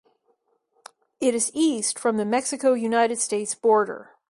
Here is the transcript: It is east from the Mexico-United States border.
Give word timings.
It 1.19 1.35
is 1.35 1.51
east 1.53 1.99
from 1.99 2.17
the 2.17 2.25
Mexico-United 2.25 3.19
States 3.19 3.53
border. 3.53 4.13